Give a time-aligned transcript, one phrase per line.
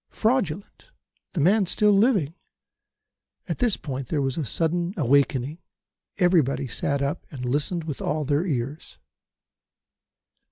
[0.09, 0.87] Fraudulent!
[1.33, 2.33] The man still living!
[3.47, 5.59] At this point there was a sudden awakening.
[6.17, 8.97] Everybody sat up and listened with all their ears.